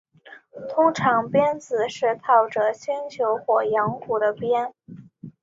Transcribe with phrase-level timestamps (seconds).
[0.67, 4.73] 通常鞭子是套着铅球或羊骨的鞭。